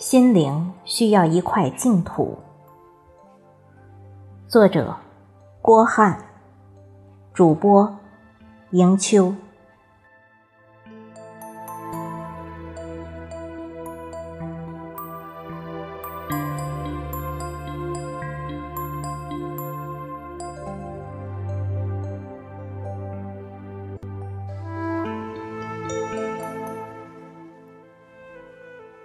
[0.00, 2.38] 心灵需要一块净土。
[4.48, 4.96] 作者：
[5.60, 6.18] 郭汉，
[7.34, 7.98] 主播：
[8.70, 9.34] 迎秋。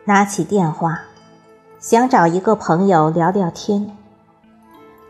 [0.07, 1.01] 拿起电话，
[1.79, 3.97] 想找一个朋友聊聊天，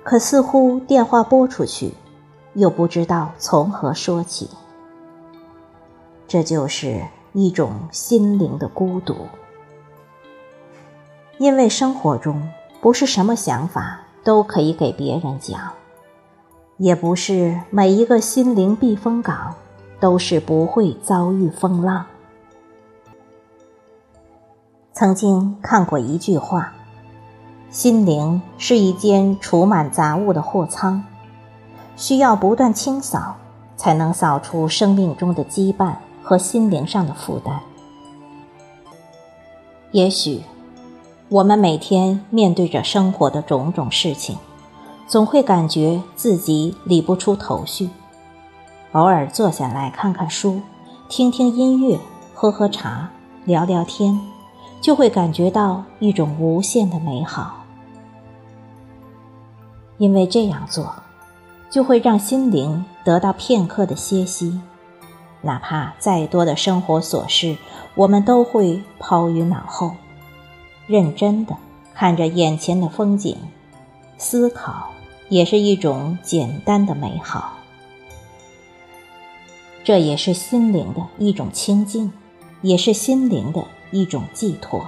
[0.06, 1.94] 可似乎电话拨出去，
[2.54, 4.50] 又不知道从何说起。
[6.30, 7.02] 这就是
[7.34, 9.28] 一种心灵的孤独，
[11.40, 12.50] 因为生活中
[12.80, 15.60] 不是什么想法都可以给别人讲，
[16.78, 19.56] 也不是每一个心灵避风港
[20.00, 22.06] 都是不会遭遇风浪。
[24.96, 26.72] 曾经看过一句话
[27.70, 31.04] ：“心灵是一间储满杂物的货仓，
[31.98, 33.36] 需要不断清扫，
[33.76, 37.60] 才能扫出生命中的羁绊和心灵上的负担。”
[39.92, 40.44] 也许，
[41.28, 44.38] 我们每天面对着生活的种种事情，
[45.10, 47.90] 总会感觉自己理不出头绪。
[48.94, 50.62] 偶尔坐下来看看书，
[51.10, 52.00] 听听音乐，
[52.34, 53.10] 喝喝茶，
[53.44, 54.18] 聊聊天。
[54.86, 57.66] 就会感觉到一种无限的美好，
[59.98, 60.94] 因为这样做，
[61.72, 64.62] 就会让心灵得到片刻的歇息。
[65.42, 67.58] 哪怕再多的生活琐事，
[67.96, 69.96] 我们都会抛于脑后，
[70.86, 71.58] 认真的
[71.96, 73.36] 看着眼前的风景，
[74.20, 74.92] 思考
[75.30, 77.54] 也是一种简单的美好。
[79.84, 82.14] 这也是心灵的一种清净，
[82.62, 83.66] 也是心灵的。
[83.96, 84.86] 一种寄托，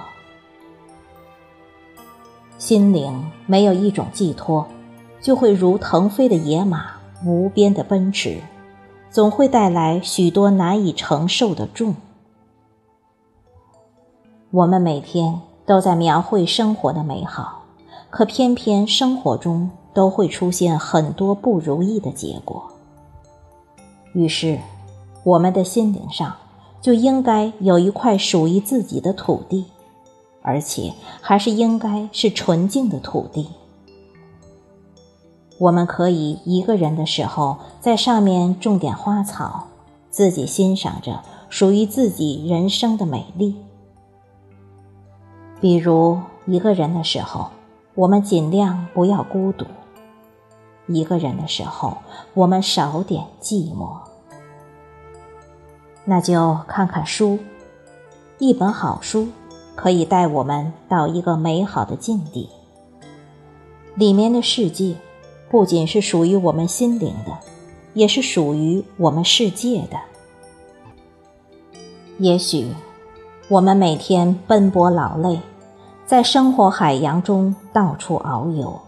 [2.58, 4.66] 心灵没有一种寄托，
[5.18, 6.90] 就会如腾飞的野马，
[7.24, 8.38] 无边的奔驰，
[9.10, 11.94] 总会带来许多难以承受的重。
[14.50, 17.62] 我们每天都在描绘生活的美好，
[18.10, 22.62] 可偏偏生活中都会出现很多不如意的结果。
[24.12, 24.58] 于是，
[25.24, 26.36] 我们的心灵上。
[26.80, 29.66] 就应该有一块属于自己的土地，
[30.42, 33.48] 而且还是应该是纯净的土地。
[35.58, 39.66] 我们可以一个人的时候在上面种点花草，
[40.08, 43.56] 自己欣赏着属于自己人生的美丽。
[45.60, 47.48] 比如一个人的时候，
[47.96, 49.64] 我们尽量不要孤独；
[50.86, 51.98] 一个人的时候，
[52.34, 54.07] 我们少点寂寞。
[56.10, 57.38] 那就看看书，
[58.38, 59.28] 一本好书
[59.74, 62.48] 可以带我们到一个美好的境地。
[63.94, 64.94] 里面的世界
[65.50, 67.32] 不仅是属于我们心灵的，
[67.92, 69.98] 也是属于我们世界的。
[72.16, 72.66] 也许
[73.48, 75.38] 我们每天奔波劳累，
[76.06, 78.80] 在生活海洋中到处遨游，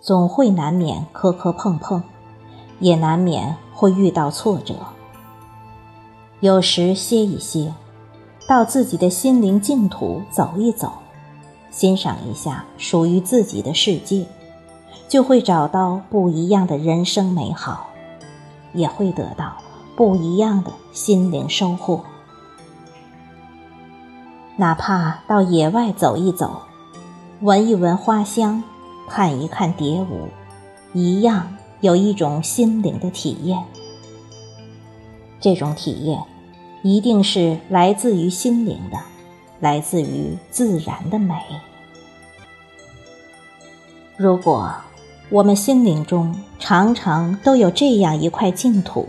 [0.00, 2.02] 总会难免磕磕碰碰，
[2.80, 4.74] 也难免会遇到挫折。
[6.44, 7.72] 有时歇一歇，
[8.46, 10.92] 到自己的心灵净土走一走，
[11.70, 14.26] 欣赏一下属于自己的世界，
[15.08, 17.88] 就会找到不一样的人生美好，
[18.74, 19.56] 也会得到
[19.96, 22.04] 不一样的心灵收获。
[24.56, 26.60] 哪怕到野外走一走，
[27.40, 28.62] 闻一闻花香，
[29.08, 30.28] 看一看蝶舞，
[30.92, 33.64] 一样有一种心灵的体验。
[35.40, 36.22] 这种体验。
[36.86, 38.98] 一定是来自于心灵的，
[39.58, 41.34] 来自于自然的美。
[44.18, 44.70] 如果
[45.30, 49.08] 我们心灵中常常都有这样一块净土，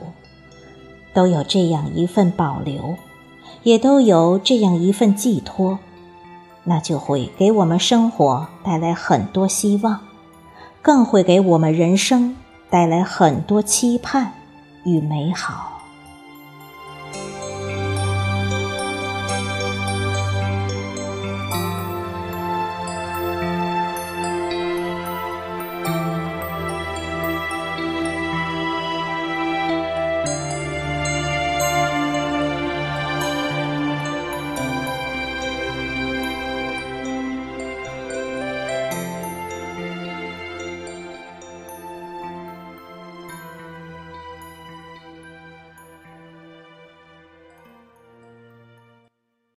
[1.13, 2.95] 都有这样一份保留，
[3.63, 5.77] 也都有这样一份寄托，
[6.63, 9.99] 那就会给我们生活带来很多希望，
[10.81, 12.37] 更会给我们人生
[12.69, 14.31] 带来很多期盼
[14.85, 15.74] 与美好。